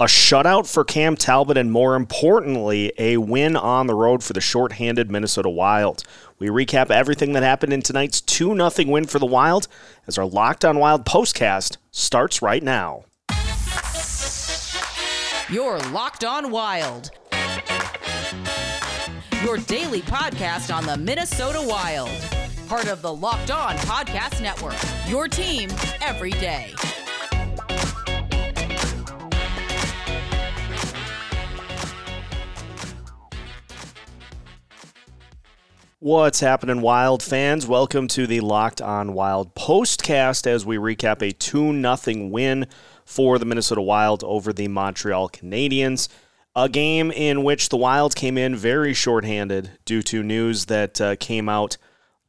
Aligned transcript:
A 0.00 0.06
shutout 0.06 0.72
for 0.72 0.84
Cam 0.84 1.16
Talbot, 1.16 1.58
and 1.58 1.70
more 1.70 1.94
importantly, 1.94 2.92
a 2.98 3.18
win 3.18 3.56
on 3.56 3.86
the 3.86 3.94
road 3.94 4.24
for 4.24 4.32
the 4.32 4.40
shorthanded 4.40 5.10
Minnesota 5.10 5.50
Wild. 5.50 6.02
We 6.38 6.48
recap 6.48 6.90
everything 6.90 7.34
that 7.34 7.42
happened 7.42 7.72
in 7.72 7.82
tonight's 7.82 8.20
2 8.22 8.56
0 8.56 8.90
win 8.90 9.04
for 9.04 9.18
the 9.18 9.26
Wild 9.26 9.68
as 10.06 10.16
our 10.18 10.24
Locked 10.24 10.64
on 10.64 10.78
Wild 10.78 11.04
postcast 11.04 11.76
starts 11.90 12.40
right 12.40 12.62
now. 12.62 13.04
You're 15.50 15.78
Locked 15.90 16.24
on 16.24 16.50
Wild. 16.50 17.10
Your 19.44 19.58
daily 19.58 20.00
podcast 20.00 20.74
on 20.74 20.86
the 20.86 20.96
Minnesota 20.96 21.60
Wild. 21.62 22.10
Part 22.66 22.88
of 22.88 23.02
the 23.02 23.14
Locked 23.14 23.50
On 23.50 23.76
Podcast 23.76 24.40
Network. 24.40 24.74
Your 25.06 25.28
team 25.28 25.68
every 26.00 26.30
day. 26.30 26.72
What's 36.04 36.40
happening, 36.40 36.80
Wild 36.80 37.22
fans? 37.22 37.64
Welcome 37.64 38.08
to 38.08 38.26
the 38.26 38.40
Locked 38.40 38.82
On 38.82 39.12
Wild 39.12 39.54
postcast 39.54 40.48
as 40.48 40.66
we 40.66 40.76
recap 40.76 41.22
a 41.22 41.30
2 41.30 41.80
0 41.80 42.26
win 42.26 42.66
for 43.04 43.38
the 43.38 43.44
Minnesota 43.44 43.82
Wild 43.82 44.24
over 44.24 44.52
the 44.52 44.66
Montreal 44.66 45.28
Canadiens. 45.28 46.08
A 46.56 46.68
game 46.68 47.12
in 47.12 47.44
which 47.44 47.68
the 47.68 47.76
Wild 47.76 48.16
came 48.16 48.36
in 48.36 48.56
very 48.56 48.94
shorthanded 48.94 49.78
due 49.84 50.02
to 50.02 50.24
news 50.24 50.64
that 50.64 51.00
uh, 51.00 51.14
came 51.14 51.48
out 51.48 51.76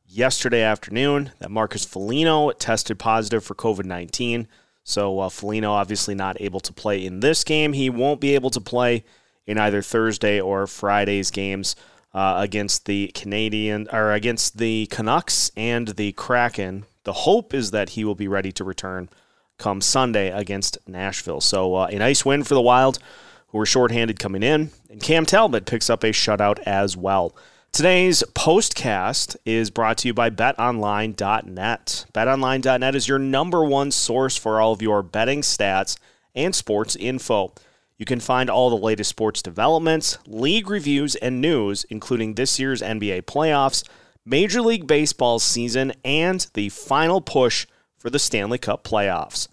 yesterday 0.06 0.62
afternoon 0.62 1.32
that 1.40 1.50
Marcus 1.50 1.84
Foligno 1.84 2.52
tested 2.52 3.00
positive 3.00 3.44
for 3.44 3.56
COVID 3.56 3.86
19. 3.86 4.48
So, 4.84 5.20
uh, 5.20 5.30
Foligno 5.30 5.72
obviously 5.72 6.14
not 6.14 6.40
able 6.40 6.60
to 6.60 6.74
play 6.74 7.04
in 7.04 7.22
this 7.22 7.44
game. 7.44 7.74
He 7.74 7.90
won't 7.90 8.22
be 8.22 8.36
able 8.36 8.52
to 8.52 8.62
play 8.62 9.04
in 9.48 9.58
either 9.58 9.82
Thursday 9.82 10.40
or 10.40 10.68
Friday's 10.68 11.32
games 11.32 11.76
uh, 12.14 12.36
against 12.38 12.86
the 12.86 13.08
Canadian 13.14 13.88
or 13.92 14.12
against 14.12 14.58
the 14.58 14.88
Canucks 14.88 15.52
and 15.58 15.90
the 15.90 16.12
Kraken. 16.14 16.86
The 17.04 17.14
hope 17.14 17.54
is 17.54 17.72
that 17.72 17.92
he 17.92 18.06
will 18.06 18.16
be 18.16 18.28
ready 18.28 18.52
to 18.54 18.64
return 18.64 19.10
come 19.58 19.82
Sunday 19.82 20.30
against 20.30 20.78
Nashville. 20.88 21.42
So 21.42 21.76
uh, 21.76 21.88
a 21.92 21.98
nice 21.98 22.26
win 22.26 22.44
for 22.44 22.54
the 22.54 22.62
Wild, 22.62 23.00
who 23.48 23.58
were 23.58 23.66
shorthanded 23.66 24.20
coming 24.20 24.44
in, 24.44 24.72
and 24.90 25.02
Cam 25.02 25.26
Talbot 25.26 25.66
picks 25.66 25.90
up 25.90 26.04
a 26.04 26.08
shutout 26.08 26.60
as 26.66 26.98
well. 26.98 27.36
Today's 27.72 28.24
postcast 28.36 29.36
is 29.46 29.72
brought 29.72 29.98
to 30.00 30.08
you 30.08 30.14
by 30.14 30.30
betonline.net. 30.30 32.06
Betonline.net 32.14 32.96
is 32.96 33.08
your 33.08 33.20
number 33.20 33.64
one 33.64 33.90
source 33.90 34.38
for 34.38 34.62
all 34.62 34.74
of 34.74 34.82
your 34.82 35.02
betting 35.02 35.42
stats 35.42 35.98
and 36.36 36.54
sports 36.54 36.96
info. 36.96 37.54
You 37.98 38.06
can 38.06 38.20
find 38.20 38.50
all 38.50 38.70
the 38.70 38.76
latest 38.78 39.10
sports 39.10 39.42
developments, 39.42 40.18
league 40.26 40.70
reviews, 40.70 41.16
and 41.16 41.40
news, 41.40 41.86
including 41.86 42.34
this 42.34 42.60
year's 42.60 42.82
NBA 42.82 43.24
playoffs, 43.24 43.88
Major 44.26 44.62
League 44.62 44.88
Baseball 44.88 45.40
season, 45.40 45.94
and 46.04 46.48
the 46.54 46.70
final 46.70 47.22
push 47.22 47.68
for 47.98 48.10
the 48.10 48.20
Stanley 48.20 48.58
Cup 48.58 48.84
playoffs. 48.84 49.48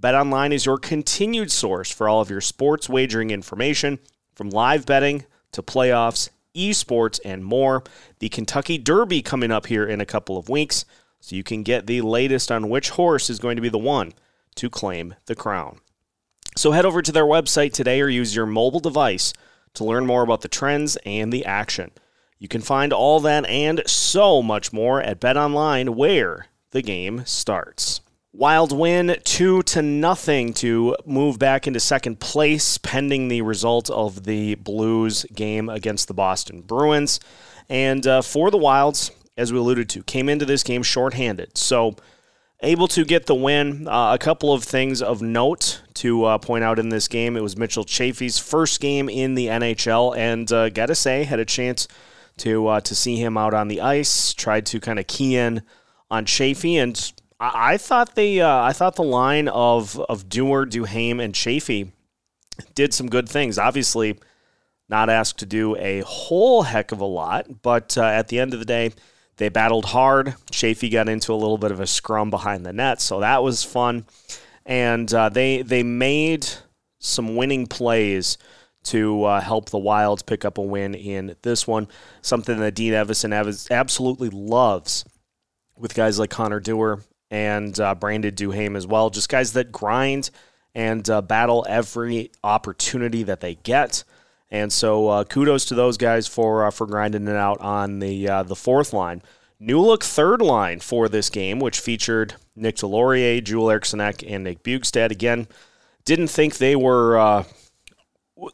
BetOnline 0.00 0.52
is 0.52 0.66
your 0.66 0.78
continued 0.78 1.50
source 1.52 1.90
for 1.90 2.08
all 2.08 2.20
of 2.20 2.30
your 2.30 2.40
sports 2.40 2.88
wagering 2.88 3.30
information, 3.30 3.98
from 4.34 4.50
live 4.50 4.86
betting 4.86 5.26
to 5.52 5.62
playoffs, 5.62 6.30
esports, 6.56 7.20
and 7.24 7.44
more. 7.44 7.84
The 8.18 8.28
Kentucky 8.28 8.78
Derby 8.78 9.22
coming 9.22 9.52
up 9.52 9.66
here 9.66 9.86
in 9.86 10.00
a 10.00 10.06
couple 10.06 10.36
of 10.36 10.48
weeks, 10.48 10.84
so 11.20 11.36
you 11.36 11.44
can 11.44 11.62
get 11.62 11.86
the 11.86 12.00
latest 12.00 12.50
on 12.50 12.68
which 12.68 12.90
horse 12.90 13.30
is 13.30 13.38
going 13.38 13.56
to 13.56 13.62
be 13.62 13.68
the 13.68 13.78
one 13.78 14.12
to 14.56 14.68
claim 14.68 15.14
the 15.26 15.36
crown. 15.36 15.78
So 16.56 16.72
head 16.72 16.84
over 16.84 17.02
to 17.02 17.12
their 17.12 17.24
website 17.24 17.72
today 17.72 18.00
or 18.00 18.08
use 18.08 18.36
your 18.36 18.46
mobile 18.46 18.80
device 18.80 19.32
to 19.74 19.84
learn 19.84 20.06
more 20.06 20.22
about 20.22 20.42
the 20.42 20.48
trends 20.48 20.96
and 21.06 21.32
the 21.32 21.44
action. 21.44 21.90
You 22.38 22.48
can 22.48 22.60
find 22.60 22.92
all 22.92 23.20
that 23.20 23.46
and 23.46 23.82
so 23.86 24.42
much 24.42 24.72
more 24.72 25.00
at 25.00 25.20
BetOnline 25.20 25.90
where 25.90 26.46
the 26.72 26.82
game 26.82 27.24
starts. 27.24 28.00
Wild 28.34 28.72
win 28.72 29.16
2 29.24 29.62
to 29.62 29.82
nothing 29.82 30.54
to 30.54 30.96
move 31.04 31.38
back 31.38 31.66
into 31.66 31.78
second 31.78 32.18
place 32.18 32.78
pending 32.78 33.28
the 33.28 33.42
result 33.42 33.90
of 33.90 34.24
the 34.24 34.54
Blues 34.56 35.24
game 35.34 35.68
against 35.68 36.08
the 36.08 36.14
Boston 36.14 36.62
Bruins. 36.62 37.20
And 37.68 38.06
uh, 38.06 38.22
for 38.22 38.50
the 38.50 38.58
Wilds, 38.58 39.10
as 39.36 39.52
we 39.52 39.58
alluded 39.58 39.88
to, 39.90 40.02
came 40.02 40.28
into 40.28 40.44
this 40.44 40.62
game 40.62 40.82
shorthanded. 40.82 41.56
So 41.56 41.94
able 42.62 42.88
to 42.88 43.04
get 43.04 43.26
the 43.26 43.34
win. 43.34 43.88
Uh, 43.88 44.14
a 44.14 44.18
couple 44.18 44.52
of 44.52 44.64
things 44.64 45.02
of 45.02 45.20
note 45.20 45.82
to 45.94 46.24
uh, 46.24 46.38
point 46.38 46.64
out 46.64 46.78
in 46.78 46.88
this 46.88 47.08
game. 47.08 47.36
It 47.36 47.42
was 47.42 47.56
Mitchell 47.56 47.84
Chaffee's 47.84 48.38
first 48.38 48.80
game 48.80 49.08
in 49.08 49.34
the 49.34 49.48
NHL, 49.48 50.16
and 50.16 50.50
uh, 50.52 50.68
gotta 50.70 50.94
say, 50.94 51.24
had 51.24 51.40
a 51.40 51.44
chance 51.44 51.88
to 52.38 52.66
uh, 52.68 52.80
to 52.80 52.94
see 52.94 53.16
him 53.16 53.36
out 53.36 53.54
on 53.54 53.68
the 53.68 53.80
ice. 53.80 54.32
Tried 54.32 54.66
to 54.66 54.80
kind 54.80 54.98
of 54.98 55.06
key 55.06 55.36
in 55.36 55.62
on 56.10 56.24
Chaffee, 56.24 56.76
and 56.76 57.12
I, 57.40 57.74
I 57.74 57.76
thought 57.76 58.14
the 58.14 58.42
uh, 58.42 58.62
I 58.62 58.72
thought 58.72 58.96
the 58.96 59.02
line 59.02 59.48
of 59.48 59.98
of 60.08 60.28
Dewar, 60.28 60.66
Duhaime, 60.66 61.22
and 61.22 61.34
Chaffee 61.34 61.92
did 62.74 62.94
some 62.94 63.08
good 63.08 63.28
things. 63.28 63.58
Obviously, 63.58 64.18
not 64.88 65.10
asked 65.10 65.38
to 65.38 65.46
do 65.46 65.76
a 65.76 66.00
whole 66.00 66.62
heck 66.62 66.92
of 66.92 67.00
a 67.00 67.06
lot, 67.06 67.62
but 67.62 67.96
uh, 67.98 68.04
at 68.04 68.28
the 68.28 68.38
end 68.38 68.54
of 68.54 68.60
the 68.60 68.66
day 68.66 68.92
they 69.42 69.48
battled 69.48 69.86
hard. 69.86 70.36
Chaffee 70.52 70.88
got 70.88 71.08
into 71.08 71.32
a 71.32 71.34
little 71.34 71.58
bit 71.58 71.72
of 71.72 71.80
a 71.80 71.86
scrum 71.86 72.30
behind 72.30 72.64
the 72.64 72.72
net, 72.72 73.00
so 73.00 73.20
that 73.20 73.42
was 73.42 73.64
fun. 73.64 74.06
And 74.64 75.12
uh, 75.12 75.30
they 75.30 75.62
they 75.62 75.82
made 75.82 76.46
some 77.00 77.34
winning 77.34 77.66
plays 77.66 78.38
to 78.84 79.24
uh, 79.24 79.40
help 79.40 79.70
the 79.70 79.78
Wilds 79.78 80.22
pick 80.22 80.44
up 80.44 80.58
a 80.58 80.62
win 80.62 80.94
in 80.94 81.34
this 81.42 81.66
one. 81.66 81.88
Something 82.20 82.58
that 82.60 82.74
Dean 82.76 82.92
Evason 82.92 83.66
absolutely 83.70 84.30
loves 84.30 85.04
with 85.76 85.94
guys 85.94 86.20
like 86.20 86.30
Connor 86.30 86.60
Dewar 86.60 87.00
and 87.30 87.78
uh, 87.80 87.96
Brandon 87.96 88.32
Duhaime 88.32 88.76
as 88.76 88.86
well. 88.86 89.10
Just 89.10 89.28
guys 89.28 89.54
that 89.54 89.72
grind 89.72 90.30
and 90.74 91.08
uh, 91.10 91.20
battle 91.20 91.66
every 91.68 92.30
opportunity 92.44 93.24
that 93.24 93.40
they 93.40 93.56
get. 93.56 94.04
And 94.52 94.70
so 94.70 95.08
uh, 95.08 95.24
kudos 95.24 95.64
to 95.64 95.74
those 95.74 95.96
guys 95.96 96.28
for 96.28 96.66
uh, 96.66 96.70
for 96.70 96.86
grinding 96.86 97.26
it 97.26 97.36
out 97.36 97.58
on 97.62 98.00
the 98.00 98.28
uh, 98.28 98.42
the 98.42 98.54
fourth 98.54 98.92
line. 98.92 99.22
New 99.58 99.80
look 99.80 100.04
third 100.04 100.42
line 100.42 100.80
for 100.80 101.08
this 101.08 101.30
game, 101.30 101.58
which 101.58 101.80
featured 101.80 102.34
Nick 102.54 102.76
Deslauriers, 102.76 103.44
Joel 103.44 103.70
Eriksson 103.70 104.00
and 104.00 104.44
Nick 104.44 104.62
Bjugstad. 104.62 105.10
Again, 105.10 105.48
didn't 106.04 106.28
think 106.28 106.58
they 106.58 106.76
were 106.76 107.18
uh, 107.18 107.44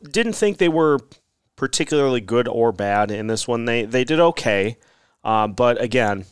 didn't 0.08 0.34
think 0.34 0.58
they 0.58 0.68
were 0.68 1.00
particularly 1.56 2.20
good 2.20 2.46
or 2.46 2.70
bad 2.70 3.10
in 3.10 3.26
this 3.26 3.48
one. 3.48 3.64
They 3.64 3.84
they 3.84 4.04
did 4.04 4.20
okay, 4.20 4.76
uh, 5.24 5.48
but 5.48 5.82
again, 5.82 6.26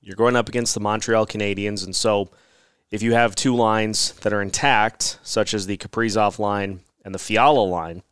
you're 0.00 0.16
going 0.16 0.36
up 0.36 0.48
against 0.48 0.72
the 0.72 0.80
Montreal 0.80 1.26
Canadiens, 1.26 1.84
and 1.84 1.94
so 1.94 2.30
if 2.90 3.02
you 3.02 3.12
have 3.12 3.34
two 3.34 3.54
lines 3.54 4.12
that 4.22 4.32
are 4.32 4.40
intact, 4.40 5.18
such 5.22 5.52
as 5.52 5.66
the 5.66 5.76
Kaprizov 5.76 6.38
line 6.38 6.80
and 7.04 7.14
the 7.14 7.18
Fiala 7.18 7.60
line 7.60 8.02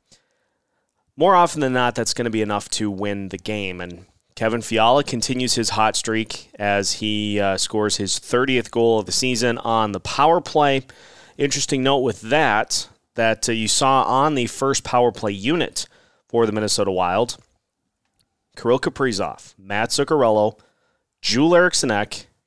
more 1.18 1.34
often 1.34 1.60
than 1.60 1.72
not, 1.72 1.96
that's 1.96 2.14
going 2.14 2.26
to 2.26 2.30
be 2.30 2.42
enough 2.42 2.68
to 2.70 2.88
win 2.88 3.30
the 3.30 3.38
game. 3.38 3.80
And 3.80 4.06
Kevin 4.36 4.62
Fiala 4.62 5.02
continues 5.02 5.56
his 5.56 5.70
hot 5.70 5.96
streak 5.96 6.48
as 6.60 6.92
he 6.94 7.40
uh, 7.40 7.56
scores 7.56 7.96
his 7.96 8.20
30th 8.20 8.70
goal 8.70 9.00
of 9.00 9.06
the 9.06 9.12
season 9.12 9.58
on 9.58 9.90
the 9.90 9.98
power 9.98 10.40
play. 10.40 10.86
Interesting 11.36 11.82
note 11.82 11.98
with 11.98 12.20
that 12.20 12.88
that 13.16 13.48
uh, 13.48 13.52
you 13.52 13.66
saw 13.66 14.04
on 14.04 14.36
the 14.36 14.46
first 14.46 14.84
power 14.84 15.10
play 15.10 15.32
unit 15.32 15.88
for 16.28 16.46
the 16.46 16.52
Minnesota 16.52 16.92
Wild 16.92 17.36
Kirill 18.56 18.78
Kaprizov, 18.78 19.54
Mats 19.58 19.98
Zuccarello, 19.98 20.56
Joel 21.20 21.56
Eriksson 21.56 21.90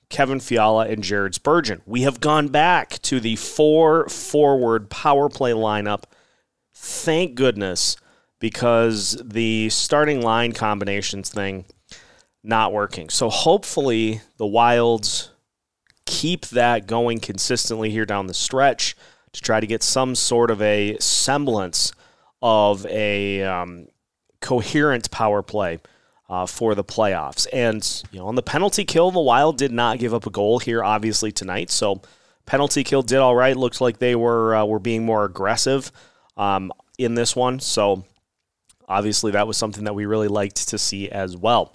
Kevin 0.09 0.39
Fiala, 0.39 0.87
and 0.87 1.03
Jared 1.03 1.35
Spurgeon. 1.35 1.81
We 1.85 2.03
have 2.03 2.21
gone 2.21 2.47
back 2.47 3.01
to 3.01 3.19
the 3.19 3.35
four 3.35 4.07
forward 4.07 4.89
power 4.89 5.27
play 5.27 5.51
lineup. 5.51 6.03
Thank 6.73 7.35
goodness 7.35 7.97
because 8.41 9.21
the 9.23 9.69
starting 9.69 10.21
line 10.21 10.51
combinations 10.51 11.29
thing 11.29 11.63
not 12.43 12.73
working. 12.73 13.07
So 13.09 13.29
hopefully 13.29 14.19
the 14.37 14.47
Wilds 14.47 15.29
keep 16.05 16.47
that 16.47 16.87
going 16.87 17.19
consistently 17.19 17.91
here 17.91 18.05
down 18.05 18.27
the 18.27 18.33
stretch 18.33 18.97
to 19.31 19.41
try 19.41 19.59
to 19.61 19.67
get 19.67 19.83
some 19.83 20.15
sort 20.15 20.51
of 20.51 20.61
a 20.61 20.97
semblance 20.99 21.93
of 22.41 22.85
a 22.87 23.43
um, 23.43 23.87
coherent 24.41 25.11
power 25.11 25.43
play 25.43 25.79
uh, 26.27 26.47
for 26.47 26.73
the 26.73 26.83
playoffs. 26.83 27.47
And 27.53 28.03
you 28.11 28.19
know, 28.19 28.25
on 28.25 28.35
the 28.35 28.41
penalty 28.41 28.85
kill, 28.85 29.11
the 29.11 29.21
Wild 29.21 29.57
did 29.57 29.71
not 29.71 29.99
give 29.99 30.15
up 30.15 30.25
a 30.25 30.31
goal 30.31 30.57
here, 30.57 30.83
obviously 30.83 31.31
tonight. 31.31 31.69
So 31.69 32.01
penalty 32.47 32.83
kill 32.83 33.03
did 33.03 33.19
all 33.19 33.35
right. 33.35 33.55
Looked 33.55 33.81
like 33.81 33.99
they 33.99 34.15
were 34.15 34.55
uh, 34.55 34.65
were 34.65 34.79
being 34.79 35.05
more 35.05 35.25
aggressive 35.25 35.91
um, 36.37 36.73
in 36.97 37.13
this 37.13 37.35
one. 37.35 37.59
So 37.59 38.03
obviously 38.91 39.31
that 39.31 39.47
was 39.47 39.57
something 39.57 39.85
that 39.85 39.95
we 39.95 40.05
really 40.05 40.27
liked 40.27 40.67
to 40.69 40.77
see 40.77 41.09
as 41.09 41.35
well. 41.35 41.73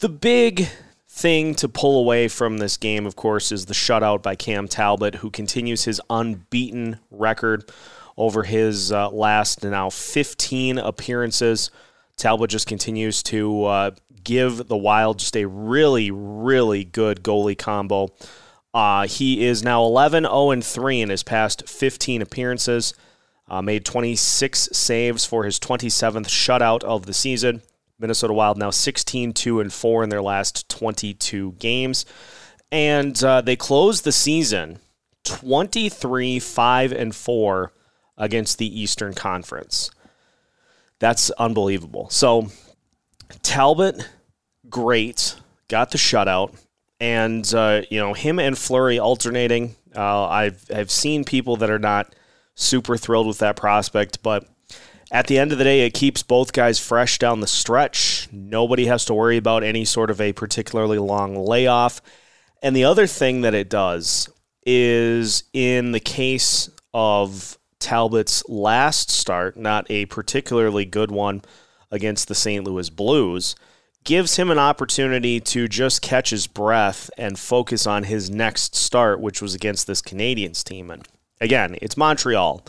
The 0.00 0.08
big 0.08 0.68
thing 1.08 1.54
to 1.56 1.68
pull 1.68 1.98
away 2.00 2.28
from 2.28 2.58
this 2.58 2.76
game, 2.76 3.06
of 3.06 3.16
course, 3.16 3.52
is 3.52 3.66
the 3.66 3.74
shutout 3.74 4.22
by 4.22 4.34
Cam 4.34 4.68
Talbot, 4.68 5.16
who 5.16 5.30
continues 5.30 5.84
his 5.84 6.00
unbeaten 6.10 6.98
record 7.10 7.70
over 8.16 8.42
his 8.42 8.92
uh, 8.92 9.10
last 9.10 9.62
now 9.62 9.90
15 9.90 10.78
appearances. 10.78 11.70
Talbot 12.16 12.50
just 12.50 12.66
continues 12.66 13.22
to 13.24 13.64
uh, 13.64 13.90
give 14.24 14.68
the 14.68 14.76
Wild 14.76 15.18
just 15.18 15.36
a 15.36 15.46
really, 15.46 16.10
really 16.10 16.84
good 16.84 17.22
goalie 17.22 17.56
combo. 17.56 18.08
Uh, 18.74 19.06
he 19.06 19.46
is 19.46 19.62
now 19.62 19.84
11 19.84 20.24
0 20.24 20.60
3 20.60 21.00
in 21.00 21.08
his 21.08 21.22
past 21.22 21.68
15 21.68 22.20
appearances. 22.20 22.94
Uh, 23.48 23.62
made 23.62 23.84
26 23.84 24.70
saves 24.72 25.24
for 25.24 25.44
his 25.44 25.60
27th 25.60 26.26
shutout 26.26 26.82
of 26.82 27.06
the 27.06 27.14
season. 27.14 27.62
Minnesota 27.98 28.32
Wild 28.32 28.58
now 28.58 28.70
16 28.70 29.32
2 29.32 29.60
and 29.60 29.72
4 29.72 30.04
in 30.04 30.10
their 30.10 30.22
last 30.22 30.68
22 30.68 31.52
games. 31.52 32.04
And 32.72 33.22
uh, 33.22 33.40
they 33.40 33.56
closed 33.56 34.04
the 34.04 34.12
season 34.12 34.80
23 35.24 36.38
5 36.38 36.92
and 36.92 37.14
4 37.14 37.72
against 38.18 38.58
the 38.58 38.80
Eastern 38.80 39.14
Conference. 39.14 39.90
That's 40.98 41.30
unbelievable. 41.32 42.08
So, 42.10 42.48
Talbot, 43.42 44.08
great, 44.68 45.36
got 45.68 45.90
the 45.90 45.98
shutout. 45.98 46.58
And, 46.98 47.52
uh, 47.54 47.82
you 47.90 48.00
know, 48.00 48.14
him 48.14 48.38
and 48.38 48.56
Fleury 48.56 48.98
alternating. 48.98 49.76
Uh, 49.94 50.26
I've, 50.26 50.64
I've 50.74 50.90
seen 50.90 51.24
people 51.24 51.56
that 51.58 51.70
are 51.70 51.78
not 51.78 52.14
super 52.56 52.96
thrilled 52.96 53.28
with 53.28 53.38
that 53.38 53.54
prospect. 53.54 54.22
But 54.22 54.48
at 55.12 55.28
the 55.28 55.38
end 55.38 55.52
of 55.52 55.58
the 55.58 55.64
day, 55.64 55.86
it 55.86 55.94
keeps 55.94 56.24
both 56.24 56.52
guys 56.52 56.80
fresh 56.80 57.18
down 57.18 57.38
the 57.38 57.46
stretch. 57.46 58.28
Nobody 58.32 58.86
has 58.86 59.04
to 59.04 59.14
worry 59.14 59.36
about 59.36 59.62
any 59.62 59.84
sort 59.84 60.10
of 60.10 60.20
a 60.20 60.32
particularly 60.32 60.98
long 60.98 61.36
layoff. 61.36 62.02
And 62.60 62.74
the 62.74 62.84
other 62.84 63.06
thing 63.06 63.42
that 63.42 63.54
it 63.54 63.68
does 63.70 64.28
is 64.64 65.44
in 65.52 65.92
the 65.92 66.00
case 66.00 66.68
of 66.92 67.56
Talbot's 67.78 68.42
last 68.48 69.10
start, 69.10 69.56
not 69.56 69.88
a 69.88 70.06
particularly 70.06 70.84
good 70.84 71.12
one 71.12 71.42
against 71.92 72.26
the 72.26 72.34
St. 72.34 72.64
Louis 72.64 72.90
Blues, 72.90 73.54
gives 74.02 74.36
him 74.36 74.50
an 74.50 74.58
opportunity 74.58 75.38
to 75.40 75.68
just 75.68 76.02
catch 76.02 76.30
his 76.30 76.46
breath 76.46 77.10
and 77.16 77.38
focus 77.38 77.86
on 77.86 78.04
his 78.04 78.30
next 78.30 78.74
start, 78.74 79.20
which 79.20 79.40
was 79.40 79.54
against 79.54 79.86
this 79.86 80.02
Canadiens 80.02 80.64
team. 80.64 80.90
And 80.90 81.06
Again, 81.40 81.76
it's 81.82 81.96
Montreal. 81.96 82.64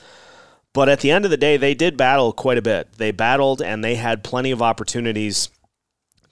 But 0.74 0.90
at 0.90 1.00
the 1.00 1.12
end 1.12 1.26
of 1.26 1.32
the 1.32 1.38
day, 1.38 1.58
they 1.58 1.74
did 1.74 1.98
battle 1.98 2.34
quite 2.34 2.58
a 2.58 2.62
bit. 2.62 2.94
They 2.98 3.12
battled 3.12 3.62
and 3.62 3.84
they 3.84 3.96
had 3.96 4.24
plenty 4.24 4.52
of 4.52 4.62
opportunities 4.62 5.50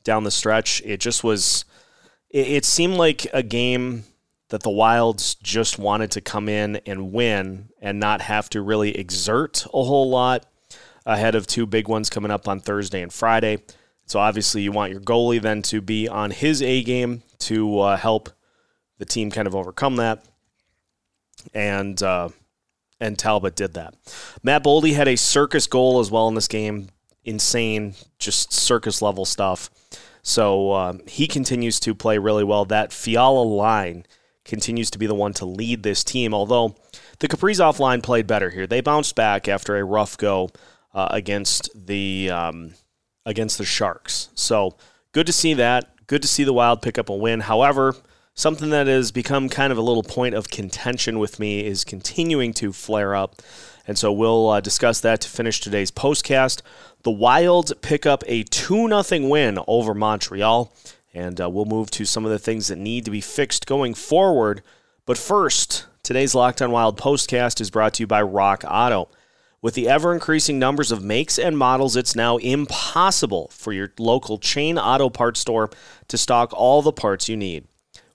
down 0.03 0.23
the 0.23 0.31
stretch. 0.31 0.81
It 0.85 0.99
just 0.99 1.23
was, 1.23 1.65
it, 2.29 2.47
it 2.47 2.65
seemed 2.65 2.95
like 2.95 3.25
a 3.33 3.41
game 3.41 4.03
that 4.49 4.61
the 4.61 4.69
Wilds 4.69 5.35
just 5.35 5.79
wanted 5.79 6.11
to 6.11 6.21
come 6.21 6.47
in 6.47 6.75
and 6.85 7.11
win 7.11 7.69
and 7.81 7.99
not 7.99 8.21
have 8.21 8.49
to 8.51 8.61
really 8.61 8.95
exert 8.95 9.65
a 9.65 9.83
whole 9.83 10.09
lot 10.09 10.45
ahead 11.07 11.33
of 11.33 11.47
two 11.47 11.65
big 11.65 11.87
ones 11.87 12.09
coming 12.09 12.31
up 12.31 12.47
on 12.47 12.59
Thursday 12.59 13.01
and 13.01 13.11
Friday. 13.11 13.63
So 14.05 14.19
obviously, 14.19 14.61
you 14.61 14.71
want 14.71 14.91
your 14.91 15.01
goalie 15.01 15.41
then 15.41 15.63
to 15.63 15.81
be 15.81 16.07
on 16.07 16.29
his 16.29 16.61
A 16.61 16.83
game 16.83 17.23
to 17.39 17.79
uh, 17.79 17.97
help 17.97 18.29
the 18.99 19.05
team 19.05 19.31
kind 19.31 19.47
of 19.47 19.55
overcome 19.55 19.95
that 19.95 20.23
and 21.53 22.01
uh, 22.01 22.29
and 22.99 23.17
Talbot 23.17 23.55
did 23.55 23.73
that. 23.73 23.93
Matt 24.43 24.63
Boldy 24.63 24.93
had 24.93 25.07
a 25.07 25.15
circus 25.15 25.67
goal 25.67 25.99
as 25.99 26.11
well 26.11 26.27
in 26.27 26.35
this 26.35 26.47
game. 26.47 26.89
Insane, 27.23 27.95
just 28.19 28.53
circus 28.53 29.01
level 29.01 29.25
stuff. 29.25 29.69
So 30.21 30.71
uh, 30.71 30.93
he 31.07 31.27
continues 31.27 31.79
to 31.81 31.93
play 31.93 32.17
really 32.17 32.43
well. 32.43 32.65
That 32.65 32.93
Fiala 32.93 33.43
line 33.43 34.05
continues 34.43 34.89
to 34.91 34.99
be 34.99 35.07
the 35.07 35.15
one 35.15 35.33
to 35.33 35.45
lead 35.45 35.83
this 35.83 36.03
team. 36.03 36.33
Although 36.33 36.75
the 37.19 37.27
Kaprizov 37.27 37.79
line 37.79 38.01
played 38.01 38.27
better 38.27 38.49
here, 38.49 38.67
they 38.67 38.81
bounced 38.81 39.15
back 39.15 39.47
after 39.47 39.77
a 39.77 39.83
rough 39.83 40.17
go 40.17 40.49
uh, 40.93 41.09
against 41.11 41.69
the 41.87 42.29
um, 42.31 42.73
against 43.25 43.57
the 43.57 43.65
Sharks. 43.65 44.29
So 44.35 44.77
good 45.11 45.25
to 45.27 45.33
see 45.33 45.53
that. 45.55 46.07
Good 46.07 46.21
to 46.21 46.27
see 46.27 46.43
the 46.43 46.53
Wild 46.53 46.81
pick 46.81 46.97
up 46.97 47.09
a 47.09 47.15
win. 47.15 47.41
However, 47.41 47.95
Something 48.37 48.69
that 48.71 48.87
has 48.87 49.13
become 49.13 49.47
kind 49.47 49.71
of 49.71 49.77
a 49.77 49.81
little 49.81 50.03
point 50.03 50.35
of 50.35 50.49
contention 50.49 51.19
with 51.19 51.39
me 51.39 51.65
is 51.65 51.85
continuing 51.85 52.53
to 52.55 52.73
flare 52.73 53.15
up. 53.15 53.41
And 53.87 53.97
so 53.97 54.11
we'll 54.11 54.49
uh, 54.49 54.59
discuss 54.59 54.99
that 54.99 55.21
to 55.21 55.29
finish 55.29 55.61
today's 55.61 55.89
postcast. 55.89 56.61
The 57.03 57.11
Wild 57.11 57.71
pick 57.81 58.05
up 58.05 58.25
a 58.27 58.43
2 58.43 58.89
0 59.01 59.29
win 59.29 59.57
over 59.67 59.93
Montreal. 59.93 60.73
And 61.13 61.39
uh, 61.39 61.49
we'll 61.49 61.63
move 61.63 61.89
to 61.91 62.03
some 62.03 62.25
of 62.25 62.31
the 62.31 62.37
things 62.37 62.67
that 62.67 62.77
need 62.77 63.05
to 63.05 63.11
be 63.11 63.21
fixed 63.21 63.67
going 63.67 63.93
forward. 63.93 64.61
But 65.05 65.17
first, 65.17 65.85
today's 66.03 66.35
Locked 66.35 66.61
on 66.61 66.71
Wild 66.71 66.99
postcast 66.99 67.61
is 67.61 67.69
brought 67.69 67.93
to 67.93 68.03
you 68.03 68.07
by 68.07 68.21
Rock 68.21 68.65
Auto. 68.67 69.07
With 69.61 69.75
the 69.75 69.87
ever 69.87 70.13
increasing 70.13 70.59
numbers 70.59 70.91
of 70.91 71.01
makes 71.01 71.39
and 71.39 71.57
models, 71.57 71.95
it's 71.95 72.17
now 72.17 72.35
impossible 72.35 73.47
for 73.53 73.71
your 73.71 73.93
local 73.97 74.39
chain 74.39 74.77
auto 74.77 75.09
parts 75.09 75.39
store 75.39 75.69
to 76.09 76.17
stock 76.17 76.51
all 76.51 76.81
the 76.81 76.91
parts 76.91 77.29
you 77.29 77.37
need. 77.37 77.65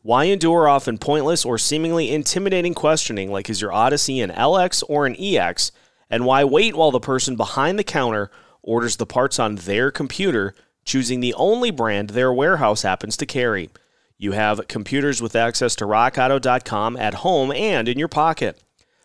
Why 0.03 0.25
endure 0.25 0.67
often 0.67 0.97
pointless 0.97 1.45
or 1.45 1.59
seemingly 1.59 2.11
intimidating 2.11 2.73
questioning 2.73 3.31
like 3.31 3.51
is 3.51 3.61
your 3.61 3.71
Odyssey 3.71 4.23
an 4.23 4.31
LX 4.31 4.83
or 4.89 5.05
an 5.05 5.15
EX? 5.19 5.73
And 6.09 6.25
why 6.25 6.43
wait 6.43 6.75
while 6.75 6.91
the 6.91 6.99
person 6.99 7.37
behind 7.37 7.79
the 7.79 7.85
counter 7.85 8.31
orders 8.63 8.97
the 8.97 9.05
parts 9.05 9.39
on 9.39 9.57
their 9.57 9.91
computer, 9.91 10.55
choosing 10.87 11.21
the 11.21 11.35
only 11.35 11.71
brand 11.71 12.11
their 12.11 12.33
warehouse 12.33 12.81
happens 12.81 13.15
to 13.19 13.27
carry? 13.27 13.69
You 14.17 14.33
have 14.33 14.69
computers 14.69 15.21
with 15.21 15.37
access 15.37 15.77
to 15.77 15.85
rockauto.com 15.85 16.97
at 16.97 17.15
home 17.15 17.53
and 17.53 17.87
in 17.87 17.99
your 17.99 18.09
pocket. 18.09 18.59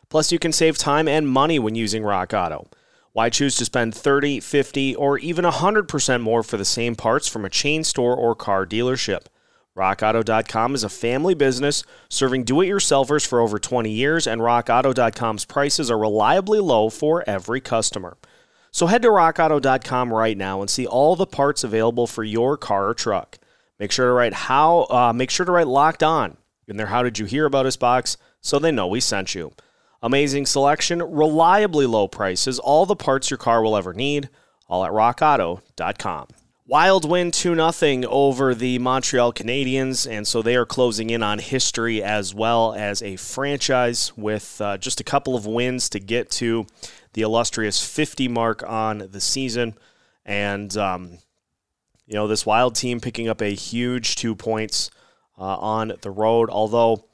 Plus, 0.08 0.32
you 0.32 0.40
can 0.40 0.54
save 0.54 0.78
time 0.78 1.10
and 1.10 1.28
money 1.28 1.60
when 1.60 1.76
using 1.76 2.04
Rock 2.04 2.34
Auto. 2.34 2.70
Why 3.12 3.30
choose 3.30 3.58
to 3.58 3.66
spend 3.66 3.94
30, 3.94 4.40
50, 4.40 4.96
or 4.96 5.18
even 5.18 5.44
100% 5.44 6.22
more 6.22 6.42
for 6.42 6.56
the 6.56 6.64
same 6.64 6.96
parts 6.96 7.28
from 7.28 7.44
a 7.44 7.50
chain 7.50 7.84
store 7.84 8.16
or 8.16 8.34
car 8.34 8.66
dealership? 8.66 9.26
RockAuto.com 9.78 10.74
is 10.74 10.86
a 10.86 10.90
family 10.90 11.34
business 11.34 11.84
serving 12.10 12.46
do 12.46 12.62
it 12.62 12.68
yourselfers 12.68 13.28
for 13.28 13.42
over 13.42 13.60
20 13.60 13.92
years, 13.92 14.26
and 14.26 14.40
RockAuto.com's 14.40 15.44
prices 15.44 15.92
are 15.92 15.98
reliably 15.98 16.60
low 16.60 16.90
for 16.90 17.28
every 17.28 17.60
customer. 17.60 18.18
So 18.72 18.88
head 18.88 19.02
to 19.02 19.10
RockAuto.com 19.10 20.14
right 20.14 20.38
now 20.38 20.62
and 20.62 20.70
see 20.70 20.86
all 20.86 21.16
the 21.16 21.26
parts 21.26 21.64
available 21.64 22.08
for 22.08 22.24
your 22.24 22.56
car 22.58 22.88
or 22.90 22.94
truck. 22.94 23.38
Make 23.80 23.92
sure 23.92 24.08
to 24.08 24.14
write 24.14 24.34
how. 24.34 24.88
Uh, 24.90 25.14
make 25.14 25.30
sure 25.30 25.46
to 25.46 25.52
write 25.52 25.68
"locked 25.68 26.04
on" 26.04 26.38
in 26.68 26.78
their 26.78 26.88
"How 26.88 27.04
did 27.04 27.20
you 27.20 27.26
hear 27.26 27.46
about 27.46 27.66
us?" 27.66 27.76
box 27.76 28.18
so 28.42 28.60
they 28.60 28.72
know 28.72 28.88
we 28.88 29.02
sent 29.02 29.36
you. 29.36 29.52
Amazing 30.02 30.46
selection, 30.46 31.02
reliably 31.02 31.86
low 31.86 32.08
prices, 32.08 32.60
all 32.60 32.86
the 32.86 32.96
parts 32.96 33.30
your 33.30 33.38
car 33.38 33.62
will 33.62 33.76
ever 33.76 33.94
need. 33.94 34.30
All 34.68 34.86
at 34.86 34.92
RockAuto.com. 34.92 36.28
Wild 36.68 37.08
win 37.08 37.30
2 37.30 37.56
0 37.72 38.10
over 38.10 38.56
the 38.56 38.80
Montreal 38.80 39.32
Canadiens, 39.34 40.10
and 40.10 40.28
so 40.28 40.42
they 40.42 40.56
are 40.56 40.66
closing 40.66 41.12
in 41.12 41.22
on 41.22 41.38
history 41.38 42.02
as 42.02 42.34
well 42.34 42.74
as 42.74 43.04
a 43.04 43.18
franchise 43.18 44.12
with 44.18 44.60
uh, 44.60 44.76
just 44.76 45.00
a 45.00 45.04
couple 45.04 45.36
of 45.36 45.46
wins 45.46 45.90
to 45.90 46.00
get 46.00 46.32
to 46.32 46.66
the 47.14 47.22
illustrious 47.22 47.86
50 47.86 48.28
mark 48.30 48.64
on 48.68 49.10
the 49.12 49.22
season. 49.22 49.76
And, 50.26 50.76
um, 50.76 51.20
you 52.08 52.16
know, 52.16 52.28
this 52.28 52.48
Wild 52.48 52.74
team 52.74 53.00
picking 53.00 53.30
up 53.30 53.44
a 53.44 53.54
huge 53.54 54.16
two 54.16 54.34
points 54.34 54.90
uh, 55.38 55.44
on 55.44 55.94
the 56.02 56.10
road, 56.10 56.50
although 56.50 57.06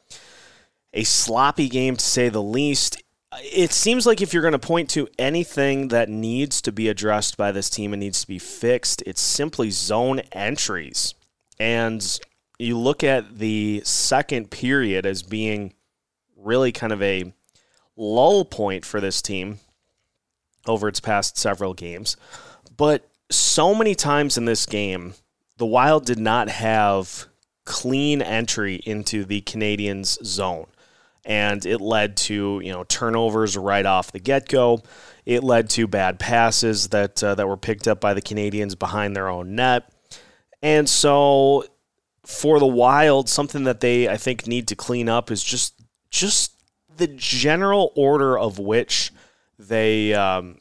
a 0.94 1.04
sloppy 1.04 1.68
game 1.68 1.98
to 1.98 2.06
say 2.06 2.30
the 2.30 2.42
least 2.42 3.04
it 3.40 3.72
seems 3.72 4.06
like 4.06 4.22
if 4.22 4.34
you're 4.34 4.42
going 4.42 4.52
to 4.52 4.60
point 4.60 4.90
to 4.92 5.08
anything 5.18 5.88
that 5.90 6.10
needs 6.10 6.62
to 6.62 6.72
be 6.72 6.90
addressed 6.90 7.38
by 7.38 7.52
this 7.52 7.70
team 7.70 7.94
and 7.94 8.00
needs 8.00 8.22
to 8.22 8.28
be 8.28 8.40
fixed, 8.40 9.02
it's 9.06 9.22
simply 9.22 9.72
zone 9.72 10.20
entries. 10.32 11.14
And 11.60 12.20
you 12.60 12.78
look 12.78 13.04
at 13.04 13.40
the 13.40 13.82
second 13.86 14.52
period 14.52 15.06
as 15.06 15.24
being 15.24 15.74
really 16.36 16.72
kind 16.72 16.92
of 16.92 17.02
a 17.02 17.34
lull 17.96 18.44
point 18.46 18.86
for 18.86 19.00
this 19.00 19.22
team 19.22 19.60
over 20.68 20.88
its 20.88 21.00
past 21.00 21.38
several 21.38 21.74
games. 21.74 22.18
But 22.76 23.08
so 23.30 23.74
many 23.74 23.96
times 23.96 24.38
in 24.38 24.46
this 24.46 24.66
game, 24.66 25.14
the 25.58 25.66
Wild 25.66 26.06
did 26.06 26.20
not 26.20 26.50
have 26.50 27.28
clean 27.64 28.22
entry 28.22 28.76
into 28.86 29.24
the 29.24 29.42
Canadiens' 29.42 30.24
zone 30.26 30.68
and 31.26 31.66
it 31.66 31.80
led 31.80 32.18
to 32.18 32.60
you 32.64 32.72
know 32.72 32.84
turnovers 32.86 33.58
right 33.58 33.86
off 33.86 34.12
the 34.12 34.20
get 34.20 34.48
go. 34.48 34.82
It 35.26 35.44
led 35.44 35.70
to 35.72 35.88
bad 35.88 36.20
passes 36.20 36.90
that 36.90 37.24
uh, 37.24 37.36
that 37.36 37.48
were 37.48 37.58
picked 37.58 37.88
up 37.88 38.02
by 38.02 38.14
the 38.14 38.22
Canadiens 38.22 38.78
behind 38.78 39.16
their 39.16 39.30
own 39.30 39.56
net, 39.56 39.92
and 40.62 40.90
so 40.90 41.66
for 42.26 42.60
the 42.60 42.68
Wild, 42.68 43.30
something 43.30 43.64
that 43.64 43.82
they 43.82 44.08
I 44.08 44.18
think 44.18 44.48
need 44.48 44.68
to 44.70 44.76
clean 44.76 45.10
up 45.10 45.32
is 45.32 45.44
just 45.44 45.82
just 46.10 46.54
the 46.98 47.08
general 47.08 47.92
order 47.96 48.38
of 48.38 48.60
which 48.60 49.12
they 49.58 50.14
um, 50.14 50.60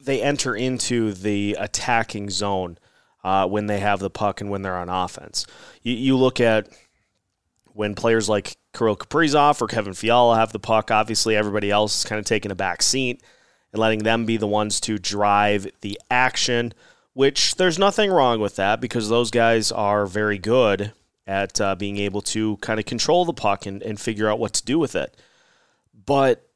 they 0.00 0.22
enter 0.22 0.54
into 0.54 1.12
the 1.12 1.56
attacking 1.58 2.30
zone 2.30 2.78
uh, 3.22 3.46
when 3.46 3.66
they 3.66 3.80
have 3.80 4.00
the 4.00 4.10
puck 4.10 4.40
and 4.40 4.50
when 4.50 4.62
they're 4.62 4.76
on 4.76 4.88
offense. 4.88 5.46
You, 5.82 5.94
you 5.94 6.16
look 6.16 6.40
at 6.40 6.68
when 7.80 7.94
players 7.94 8.28
like 8.28 8.58
Kirill 8.74 8.94
Kaprizov 8.94 9.62
or 9.62 9.66
Kevin 9.66 9.94
Fiala 9.94 10.36
have 10.36 10.52
the 10.52 10.58
puck, 10.58 10.90
obviously 10.90 11.34
everybody 11.34 11.70
else 11.70 12.00
is 12.00 12.04
kind 12.04 12.18
of 12.18 12.26
taking 12.26 12.50
a 12.50 12.54
back 12.54 12.82
seat. 12.82 13.22
and 13.72 13.80
letting 13.80 14.00
them 14.00 14.26
be 14.26 14.36
the 14.36 14.46
ones 14.46 14.80
to 14.80 14.98
drive 14.98 15.66
the 15.80 15.98
action, 16.10 16.74
which 17.14 17.54
there's 17.54 17.78
nothing 17.78 18.10
wrong 18.10 18.38
with 18.38 18.56
that 18.56 18.82
because 18.82 19.08
those 19.08 19.30
guys 19.30 19.72
are 19.72 20.04
very 20.04 20.36
good 20.36 20.92
at 21.26 21.58
uh, 21.58 21.74
being 21.74 21.96
able 21.96 22.20
to 22.20 22.58
kind 22.58 22.78
of 22.78 22.84
control 22.84 23.24
the 23.24 23.32
puck 23.32 23.64
and, 23.64 23.82
and 23.82 23.98
figure 23.98 24.28
out 24.28 24.38
what 24.38 24.52
to 24.52 24.62
do 24.62 24.78
with 24.78 24.94
it. 24.94 25.16
But 26.04 26.46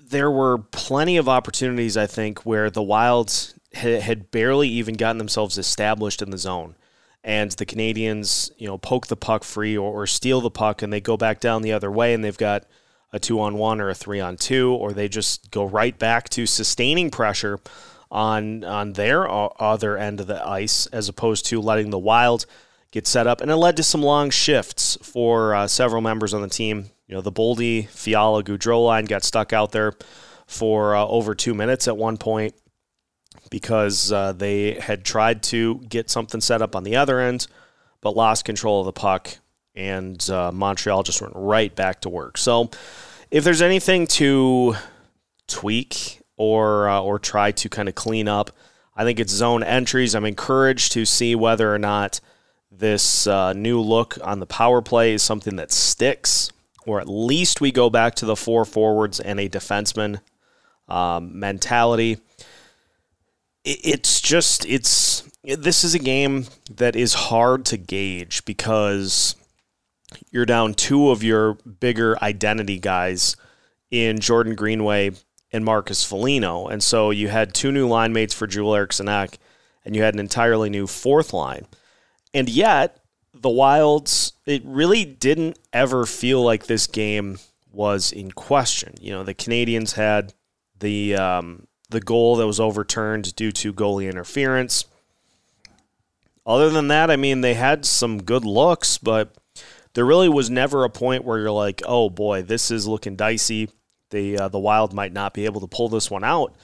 there 0.00 0.30
were 0.30 0.58
plenty 0.58 1.16
of 1.16 1.28
opportunities, 1.28 1.96
I 1.96 2.06
think, 2.06 2.46
where 2.46 2.70
the 2.70 2.82
Wilds 2.82 3.52
had 3.74 4.30
barely 4.30 4.68
even 4.68 4.94
gotten 4.94 5.18
themselves 5.18 5.58
established 5.58 6.22
in 6.22 6.30
the 6.30 6.38
zone. 6.38 6.76
And 7.24 7.50
the 7.52 7.66
Canadiens, 7.66 8.50
you 8.58 8.66
know, 8.66 8.78
poke 8.78 9.08
the 9.08 9.16
puck 9.16 9.44
free 9.44 9.76
or, 9.76 10.02
or 10.02 10.06
steal 10.06 10.40
the 10.40 10.50
puck 10.50 10.82
and 10.82 10.92
they 10.92 11.00
go 11.00 11.16
back 11.16 11.40
down 11.40 11.62
the 11.62 11.72
other 11.72 11.90
way 11.90 12.14
and 12.14 12.24
they've 12.24 12.36
got 12.38 12.64
a 13.12 13.18
two 13.18 13.40
on 13.40 13.56
one 13.56 13.80
or 13.80 13.88
a 13.88 13.94
three 13.94 14.20
on 14.20 14.36
two, 14.36 14.72
or 14.72 14.92
they 14.92 15.08
just 15.08 15.50
go 15.50 15.64
right 15.64 15.98
back 15.98 16.28
to 16.30 16.46
sustaining 16.46 17.10
pressure 17.10 17.58
on 18.10 18.64
on 18.64 18.94
their 18.94 19.28
other 19.28 19.96
end 19.96 20.20
of 20.20 20.26
the 20.26 20.46
ice 20.46 20.86
as 20.86 21.08
opposed 21.08 21.46
to 21.46 21.60
letting 21.60 21.90
the 21.90 21.98
Wild 21.98 22.46
get 22.90 23.06
set 23.06 23.26
up. 23.26 23.40
And 23.40 23.50
it 23.50 23.56
led 23.56 23.76
to 23.76 23.82
some 23.82 24.02
long 24.02 24.30
shifts 24.30 24.96
for 25.02 25.54
uh, 25.54 25.66
several 25.66 26.00
members 26.00 26.32
on 26.32 26.42
the 26.42 26.48
team. 26.48 26.90
You 27.06 27.14
know, 27.14 27.20
the 27.20 27.32
Boldy, 27.32 27.88
Fiala, 27.88 28.42
Gaudreau 28.42 28.84
line 28.84 29.04
got 29.04 29.24
stuck 29.24 29.52
out 29.52 29.72
there 29.72 29.92
for 30.46 30.94
uh, 30.94 31.06
over 31.06 31.34
two 31.34 31.54
minutes 31.54 31.88
at 31.88 31.96
one 31.96 32.16
point 32.16 32.54
because 33.50 34.12
uh, 34.12 34.32
they 34.32 34.74
had 34.74 35.04
tried 35.04 35.42
to 35.44 35.76
get 35.88 36.10
something 36.10 36.40
set 36.40 36.62
up 36.62 36.76
on 36.76 36.84
the 36.84 36.96
other 36.96 37.20
end, 37.20 37.46
but 38.00 38.16
lost 38.16 38.44
control 38.44 38.80
of 38.80 38.86
the 38.86 38.92
puck, 38.92 39.38
and 39.74 40.28
uh, 40.30 40.52
Montreal 40.52 41.02
just 41.02 41.20
went 41.20 41.34
right 41.36 41.74
back 41.74 42.00
to 42.02 42.08
work. 42.08 42.38
So, 42.38 42.70
if 43.30 43.44
there's 43.44 43.62
anything 43.62 44.06
to 44.06 44.74
tweak 45.46 46.20
or 46.36 46.88
uh, 46.88 47.00
or 47.00 47.18
try 47.18 47.52
to 47.52 47.68
kind 47.68 47.88
of 47.88 47.94
clean 47.94 48.28
up, 48.28 48.50
I 48.96 49.04
think 49.04 49.20
it's 49.20 49.32
zone 49.32 49.62
entries. 49.62 50.14
I'm 50.14 50.24
encouraged 50.24 50.92
to 50.92 51.04
see 51.04 51.34
whether 51.34 51.72
or 51.72 51.78
not 51.78 52.20
this 52.70 53.26
uh, 53.26 53.52
new 53.52 53.80
look 53.80 54.18
on 54.22 54.40
the 54.40 54.46
power 54.46 54.82
play 54.82 55.14
is 55.14 55.22
something 55.22 55.56
that 55.56 55.72
sticks, 55.72 56.50
or 56.86 57.00
at 57.00 57.08
least 57.08 57.60
we 57.60 57.72
go 57.72 57.90
back 57.90 58.14
to 58.16 58.26
the 58.26 58.36
four 58.36 58.64
forwards 58.64 59.20
and 59.20 59.40
a 59.40 59.48
defenseman 59.48 60.20
um, 60.88 61.38
mentality 61.38 62.18
it's 63.68 64.20
just 64.20 64.64
it's 64.66 65.28
this 65.44 65.84
is 65.84 65.94
a 65.94 65.98
game 65.98 66.46
that 66.74 66.96
is 66.96 67.14
hard 67.14 67.66
to 67.66 67.76
gauge 67.76 68.44
because 68.44 69.36
you're 70.30 70.46
down 70.46 70.74
two 70.74 71.10
of 71.10 71.22
your 71.22 71.54
bigger 71.54 72.16
identity 72.22 72.78
guys 72.78 73.36
in 73.90 74.20
Jordan 74.20 74.54
Greenway 74.54 75.12
and 75.52 75.64
Marcus 75.64 76.04
Foligno. 76.04 76.66
And 76.66 76.82
so 76.82 77.10
you 77.10 77.28
had 77.28 77.54
two 77.54 77.70
new 77.70 77.86
line 77.86 78.12
mates 78.12 78.34
for 78.34 78.46
Joel 78.46 78.74
Eriksson 78.74 79.08
Ek, 79.08 79.38
and 79.84 79.94
you 79.94 80.02
had 80.02 80.14
an 80.14 80.20
entirely 80.20 80.70
new 80.70 80.86
fourth 80.86 81.32
line. 81.32 81.66
And 82.32 82.48
yet, 82.48 83.00
the 83.34 83.50
Wilds, 83.50 84.32
it 84.46 84.62
really 84.64 85.04
didn't 85.04 85.58
ever 85.72 86.06
feel 86.06 86.42
like 86.42 86.66
this 86.66 86.86
game 86.86 87.38
was 87.70 88.12
in 88.12 88.32
question. 88.32 88.94
You 89.00 89.12
know, 89.12 89.24
the 89.24 89.34
Canadiens 89.34 89.94
had 89.94 90.34
the 90.78 91.16
um, 91.16 91.66
the 91.90 92.00
goal 92.00 92.36
that 92.36 92.46
was 92.46 92.60
overturned 92.60 93.34
due 93.36 93.52
to 93.52 93.72
goalie 93.72 94.10
interference. 94.10 94.84
Other 96.46 96.70
than 96.70 96.88
that, 96.88 97.10
I 97.10 97.16
mean, 97.16 97.40
they 97.40 97.54
had 97.54 97.84
some 97.84 98.22
good 98.22 98.44
looks, 98.44 98.98
but 98.98 99.34
there 99.94 100.04
really 100.04 100.28
was 100.28 100.48
never 100.48 100.84
a 100.84 100.90
point 100.90 101.24
where 101.24 101.38
you're 101.38 101.50
like, 101.50 101.82
oh 101.86 102.08
boy, 102.08 102.42
this 102.42 102.70
is 102.70 102.86
looking 102.86 103.16
dicey. 103.16 103.68
The 104.10 104.38
uh, 104.38 104.48
the 104.48 104.58
Wild 104.58 104.94
might 104.94 105.12
not 105.12 105.34
be 105.34 105.44
able 105.44 105.60
to 105.60 105.66
pull 105.66 105.88
this 105.88 106.10
one 106.10 106.24
out. 106.24 106.54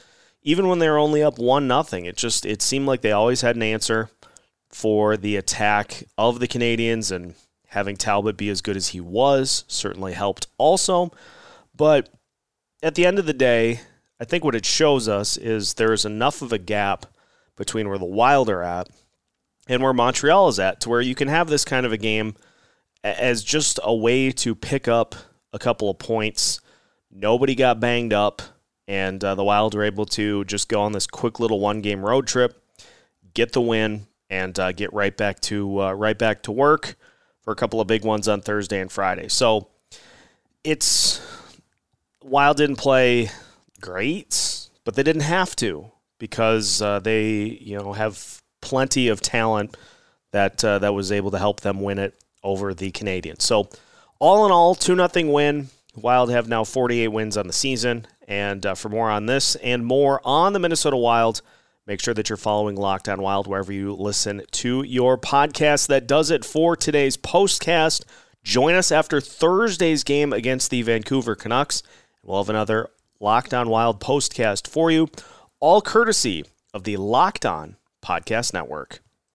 Even 0.43 0.69
when 0.69 0.79
they 0.79 0.89
were 0.89 0.99
only 0.99 1.23
up 1.23 1.39
one 1.39 1.67
nothing, 1.69 2.07
it 2.07 2.17
just 2.17 2.47
it 2.47 2.63
seemed 2.63 2.87
like 2.87 3.03
they 3.03 3.13
always 3.13 3.43
had 3.43 3.57
an 3.57 3.63
answer 3.63 4.09
for 4.71 5.17
the 5.17 5.37
attack 5.37 6.05
of 6.17 6.41
the 6.41 6.49
Canadiens 6.49 7.13
and 7.13 7.35
having 7.69 7.97
Talbot 7.97 8.37
be 8.37 8.49
as 8.49 8.61
good 8.61 8.77
as 8.77 8.89
he 8.89 9.01
was 9.01 9.65
certainly 9.69 10.13
helped 10.15 10.47
also. 10.59 11.13
But 11.77 12.09
at 12.83 12.95
the 12.95 13.05
end 13.05 13.19
of 13.19 13.27
the 13.27 13.33
day, 13.33 13.81
I 14.25 14.27
think 14.27 14.43
what 14.43 14.55
it 14.55 14.65
shows 14.65 15.07
us 15.07 15.37
is 15.37 15.75
there 15.75 15.93
is 15.93 16.07
enough 16.07 16.41
of 16.41 16.51
a 16.51 16.57
gap 16.57 17.05
between 17.57 17.91
where 17.91 17.99
the 17.99 18.07
Wild 18.07 18.49
are 18.49 18.63
at 18.63 18.89
and 19.69 19.83
where 19.83 19.93
Montreal 19.93 20.49
is 20.49 20.59
at 20.59 20.81
to 20.81 20.89
where 20.89 21.03
you 21.03 21.15
can 21.15 21.29
have 21.29 21.51
this 21.51 21.63
kind 21.63 21.85
of 21.85 21.93
a 21.93 21.99
game 21.99 22.35
as 23.03 23.45
just 23.45 23.79
a 23.83 23.95
way 23.95 24.31
to 24.31 24.55
pick 24.55 24.89
up 24.89 25.15
a 25.53 25.59
couple 25.59 25.91
of 25.91 25.99
points. 25.99 26.63
Nobody 27.11 27.55
got 27.55 27.81
banged 27.81 28.15
up, 28.15 28.41
and 28.89 29.23
uh, 29.23 29.35
the 29.35 29.45
Wild 29.45 29.75
were 29.75 29.85
able 29.85 30.07
to 30.07 30.47
just 30.47 30.71
go 30.71 30.81
on 30.81 30.93
this 30.93 31.07
quick 31.07 31.39
little 31.39 31.61
one 31.61 31.83
game 31.83 32.03
road 32.03 32.27
trip, 32.27 32.65
get 33.35 33.53
the 33.53 33.61
win, 33.61 34.07
and 34.31 34.59
uh, 34.59 34.73
get 34.73 34.91
right 34.95 35.15
back 35.15 35.39
to 35.41 35.83
uh, 35.83 35.93
right 35.93 36.17
back 36.17 36.45
to 36.45 36.51
work 36.51 36.97
for 37.43 37.53
a 37.53 37.57
couple 37.57 37.79
of 37.79 37.87
big 37.87 38.07
ones 38.07 38.27
on 38.27 38.41
Thursday 38.41 38.81
and 38.81 38.91
Friday. 38.91 39.29
So 39.29 39.69
it's 40.65 41.21
Wild 42.23 42.57
didn't 42.57 42.77
play 42.77 43.29
great, 43.85 44.71
but 44.85 44.95
they 44.95 45.03
didn't 45.03 45.23
have 45.23 45.55
to 45.57 45.91
because 46.19 46.81
uh, 46.81 46.99
they 47.01 47.59
you 47.61 47.77
know 47.77 47.93
have 47.93 48.43
plenty 48.63 49.09
of 49.09 49.21
talent 49.21 49.77
that 50.33 50.65
uh, 50.65 50.79
that 50.79 50.95
was 50.95 51.13
able 51.13 51.31
to 51.31 51.39
help 51.39 51.61
them 51.61 51.83
win 51.83 51.99
it 51.99 52.15
over 52.43 52.73
the 52.73 52.91
Canadiens. 52.91 53.43
So 53.43 53.69
all 54.19 54.47
in 54.47 54.53
all, 54.53 54.75
two 54.75 54.95
nothing 54.95 55.33
win. 55.33 55.69
Wild 55.97 56.31
have 56.31 56.49
now 56.49 56.65
48 56.65 57.09
wins 57.09 57.37
on 57.37 57.47
the 57.47 57.53
season. 57.53 58.07
And 58.27 58.65
uh, 58.65 58.75
for 58.75 58.89
more 58.89 59.11
on 59.11 59.27
this 59.27 59.55
and 59.57 59.85
more 59.85 60.21
on 60.25 60.55
the 60.55 60.59
Minnesota 60.59 60.97
Wild, 60.97 61.43
make 61.87 62.01
sure 62.01 62.15
that 62.15 62.29
you're 62.29 62.37
following 62.37 62.75
Locked 62.75 63.09
On 63.09 63.21
Wild 63.21 63.47
wherever 63.47 63.73
you 63.73 63.95
listen 63.95 64.43
to 64.53 64.83
your 64.83 65.19
podcast. 65.19 65.89
That 65.89 66.07
does 66.07 66.31
it 66.31 66.45
for 66.45 66.75
today's 66.75 67.17
postcast. 67.17 68.05
Join 68.43 68.75
us 68.75 68.91
after 68.91 69.21
Thursday's 69.21 70.05
game 70.05 70.33
against 70.33 70.71
the 70.71 70.83
Vancouver 70.83 71.35
Canucks. 71.35 71.83
We'll 72.23 72.43
have 72.43 72.49
another 72.49 72.89
Locked 73.25 73.55
On 73.55 73.71
Wild 73.71 74.01
postcast 74.01 74.69
for 74.69 74.91
you, 74.91 75.09
all 75.59 75.81
courtesy 75.81 76.45
of 76.75 76.85
the 76.85 76.99
Locked 76.99 77.47
On 77.47 77.77
Podcast 78.05 78.53
Network. 78.53 79.04